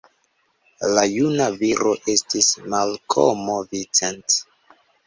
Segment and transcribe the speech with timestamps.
[0.95, 4.43] La juna viro estis Malkomo Vincent.